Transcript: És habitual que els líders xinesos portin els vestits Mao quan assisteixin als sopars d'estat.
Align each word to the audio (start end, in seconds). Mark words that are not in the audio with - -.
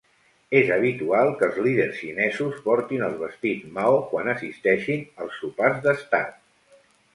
És 0.59 0.69
habitual 0.75 1.29
que 1.41 1.45
els 1.47 1.59
líders 1.65 1.99
xinesos 2.05 2.57
portin 2.63 3.05
els 3.09 3.21
vestits 3.21 3.69
Mao 3.77 4.01
quan 4.15 4.33
assisteixin 4.35 5.07
als 5.27 5.39
sopars 5.45 5.81
d'estat. 5.87 6.37